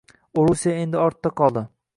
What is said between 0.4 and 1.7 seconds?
O‘rusiya endi ortda qoldi.